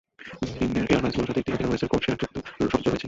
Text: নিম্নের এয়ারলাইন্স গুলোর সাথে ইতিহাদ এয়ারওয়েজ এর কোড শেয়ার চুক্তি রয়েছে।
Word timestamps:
নিম্নের 0.55 0.85
এয়ারলাইন্স 0.85 1.15
গুলোর 1.17 1.29
সাথে 1.29 1.41
ইতিহাদ 1.43 1.59
এয়ারওয়েজ 1.59 1.81
এর 1.83 1.89
কোড 1.91 2.01
শেয়ার 2.03 2.19
চুক্তি 2.21 2.39
রয়েছে। 2.61 2.99